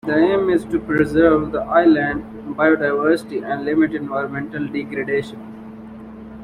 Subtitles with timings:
[0.03, 2.25] The aim is to preserve the islands
[2.57, 5.59] biodiversity and limit environmental degradation.